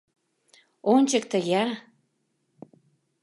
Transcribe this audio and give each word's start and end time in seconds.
—Ончыкто-я! 0.93 1.63